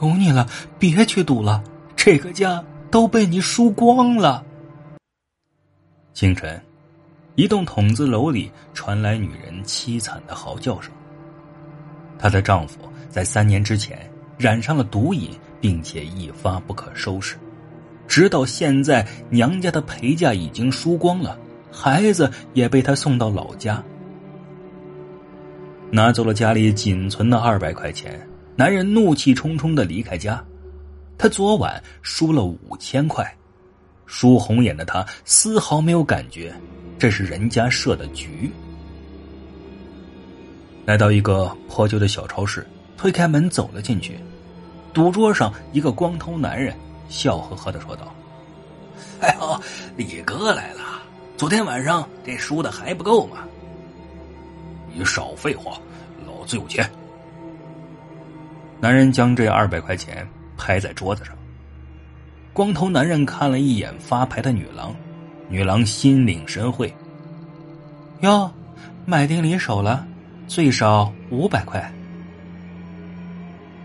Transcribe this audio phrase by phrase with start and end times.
[0.00, 1.62] 求你了，别去赌了，
[1.94, 4.42] 这个家都被你输光了。
[6.14, 6.58] 清晨，
[7.34, 10.90] 一栋筒子楼里传来女人凄惨的嚎叫声。
[12.18, 12.78] 她的丈夫
[13.10, 17.36] 在三年之前染上了毒瘾，并且一发不可收拾，
[18.08, 21.38] 直到现在，娘家的陪嫁已经输光了，
[21.70, 23.84] 孩子也被他送到老家，
[25.90, 28.26] 拿走了家里仅存的二百块钱。
[28.60, 30.44] 男人怒气冲冲的离开家，
[31.16, 33.34] 他昨晚输了五千块，
[34.04, 36.54] 输红眼的他丝毫没有感觉，
[36.98, 38.52] 这是人家设的局。
[40.84, 42.66] 来到一个破旧的小超市，
[42.98, 44.18] 推开门走了进去，
[44.92, 46.76] 赌桌上一个光头男人
[47.08, 48.14] 笑呵呵的说道
[49.24, 49.58] ：“哎呦，
[49.96, 51.00] 李哥来了！
[51.38, 53.38] 昨天晚上这输的还不够吗？
[54.92, 55.80] 你少废话，
[56.26, 56.86] 老子有钱。”
[58.80, 61.34] 男人将这二百块钱拍在桌子上。
[62.52, 64.94] 光头男人看了一眼发牌的女郎，
[65.48, 66.92] 女郎心领神会。
[68.20, 68.50] 哟，
[69.04, 70.06] 买定离手了，
[70.48, 71.92] 最少五百块。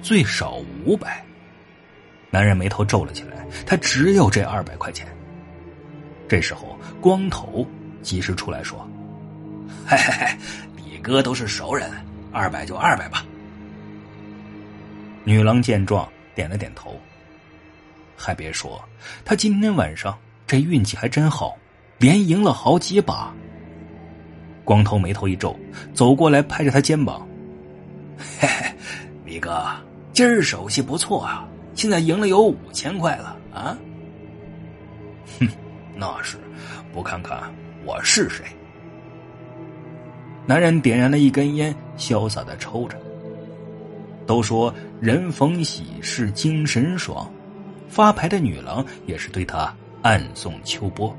[0.01, 1.23] 最少五百。
[2.29, 5.07] 男人眉头皱了起来，他只有这二百块钱。
[6.27, 7.65] 这时候，光头
[8.01, 8.87] 及时出来说
[9.85, 10.37] ：“嘿嘿嘿，
[10.75, 11.91] 李哥都是熟人，
[12.31, 13.24] 二百就二百吧。”
[15.25, 16.95] 女郎见状，点了点头。
[18.15, 18.81] 还别说，
[19.25, 21.57] 她今天晚上这运气还真好，
[21.97, 23.33] 连赢了好几把。
[24.63, 25.59] 光头眉头一皱，
[25.93, 27.27] 走过来拍着他肩膀
[28.39, 28.71] ：“嘿嘿，
[29.25, 29.65] 李哥，
[30.13, 33.77] 今儿手气不错啊，现在赢了有五千块了啊！”
[35.39, 35.47] 哼，
[35.95, 36.37] 那是，
[36.93, 37.41] 不看看
[37.83, 38.45] 我是谁？
[40.45, 42.97] 男人点燃了一根烟，潇洒的抽着。
[44.25, 47.31] 都说人逢喜事精神爽，
[47.87, 51.15] 发牌的女郎也是对他暗送秋波。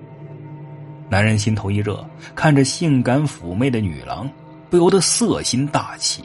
[1.09, 4.29] 男人心头一热，看着性感妩媚的女郎，
[4.69, 6.25] 不由得色心大起。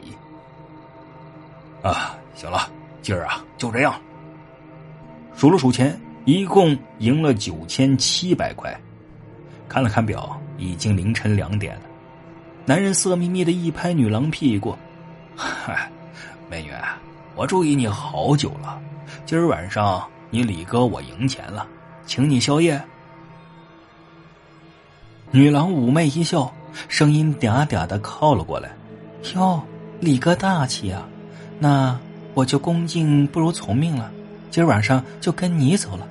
[1.82, 2.68] 啊，行了，
[3.00, 3.94] 今儿啊就这样。
[5.36, 8.76] 数了数钱，一共赢了九千七百块。
[9.68, 11.82] 看了看表，已经凌晨两点了。
[12.66, 14.76] 男人色眯眯的一拍女郎屁股，
[15.36, 15.90] 嗨。
[16.52, 16.70] 美女，
[17.34, 18.78] 我注意你好久了。
[19.24, 21.66] 今儿晚上你李哥我赢钱了，
[22.04, 22.78] 请你宵夜。
[25.30, 26.52] 女郎妩媚一笑，
[26.88, 28.70] 声音嗲嗲的靠了过来
[29.34, 29.62] ：“哟，
[29.98, 31.08] 李哥大气啊！
[31.58, 31.98] 那
[32.34, 34.12] 我就恭敬不如从命了。
[34.50, 36.06] 今儿晚上就跟你走了。”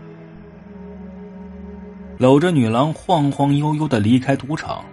[2.18, 4.84] 搂着女郎晃晃悠悠的离开赌场，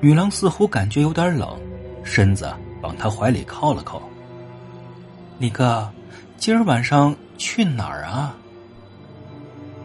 [0.00, 1.46] 女郎似乎感觉有点冷，
[2.02, 2.50] 身子
[2.80, 4.00] 往他怀里靠了靠。
[5.36, 5.90] 李哥，
[6.38, 8.36] 今儿晚上去哪儿啊？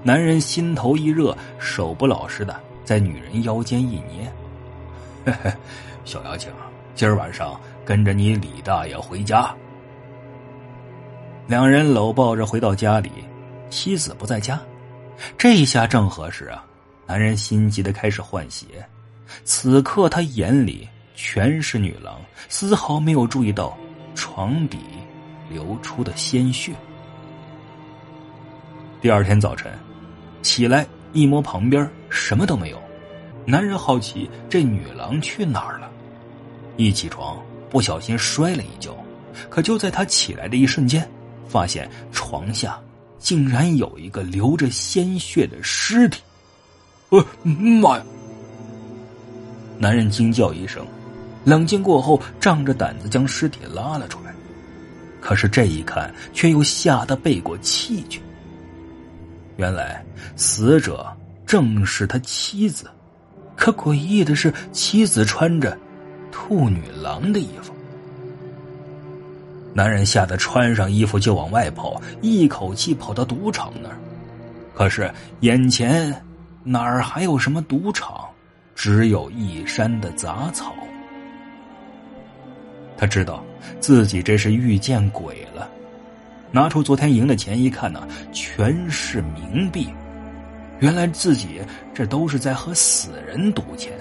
[0.03, 2.55] 男人心头一热，手不老实的
[2.85, 4.31] 在女人腰间一捏。
[5.25, 5.51] 嘿嘿，
[6.05, 6.51] 小雅情，
[6.93, 9.51] 今儿晚上跟着你李大爷回家。
[11.47, 13.11] 两人搂抱着回到家里，
[13.71, 14.61] 妻子不在家，
[15.35, 16.63] 这下正合适啊！
[17.07, 18.65] 男人心急的开始换鞋，
[19.43, 23.75] 此刻他眼里全是女郎，丝毫没有注意到
[24.13, 24.77] 床底。
[25.49, 26.73] 流出的鲜血。
[29.01, 29.71] 第二天早晨，
[30.41, 32.81] 起来一摸旁边什么都没有，
[33.45, 35.89] 男人好奇这女郎去哪儿了。
[36.77, 38.95] 一起床不小心摔了一跤，
[39.49, 41.09] 可就在他起来的一瞬间，
[41.47, 42.79] 发现床下
[43.17, 46.21] 竟然有一个流着鲜血的尸体。
[47.09, 48.03] 呃，妈呀！
[49.77, 50.85] 男人惊叫一声，
[51.45, 54.33] 冷静过后，仗着胆子将尸体拉了出来。
[55.21, 58.21] 可是这一看，却又吓得背过气去。
[59.57, 60.03] 原来
[60.35, 61.05] 死者
[61.45, 62.89] 正是他妻子，
[63.55, 65.77] 可诡异的是，妻子穿着
[66.31, 67.73] 兔女郎的衣服。
[69.73, 73.97] 男人吓得穿上衣服就往外跑，一口气跑到赌场那儿。
[74.73, 75.11] 可是
[75.41, 76.13] 眼前
[76.63, 78.25] 哪儿还有什么赌场？
[78.75, 80.73] 只有一山的杂草。
[82.99, 83.41] 他知道
[83.79, 85.69] 自己这是遇见鬼了。
[86.51, 89.87] 拿出昨天赢的钱一看呢，全是冥币。
[90.79, 91.61] 原来自己
[91.93, 93.93] 这都是在和死人赌钱，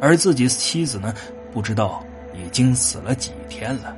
[0.00, 1.14] 而自己妻子呢，
[1.52, 2.02] 不知道
[2.34, 3.94] 已经死了几天了。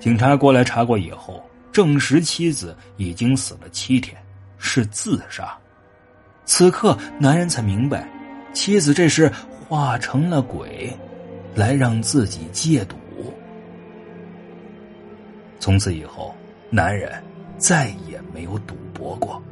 [0.00, 4.16] 警察过来查过以后，证实妻子已经死了七天，
[4.58, 5.56] 是自杀。
[6.44, 8.08] 此刻，男人才明白，
[8.52, 9.30] 妻子这是
[9.68, 10.96] 化成了鬼，
[11.54, 12.96] 来让自己戒赌。
[15.58, 16.34] 从此以后，
[16.70, 17.12] 男人
[17.58, 19.42] 再也没有赌博过。